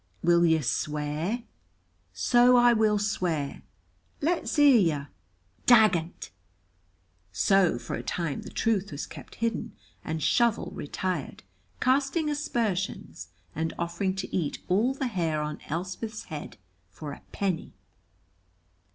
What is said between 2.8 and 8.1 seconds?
swear." "Let's hear yer." "Dagont!" So for a